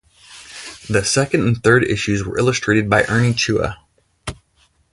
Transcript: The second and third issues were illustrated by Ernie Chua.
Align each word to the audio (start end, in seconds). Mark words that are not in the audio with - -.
The 0.89 1.05
second 1.05 1.45
and 1.47 1.63
third 1.63 1.83
issues 1.83 2.25
were 2.25 2.39
illustrated 2.39 2.89
by 2.89 3.03
Ernie 3.05 3.33
Chua. 3.33 3.75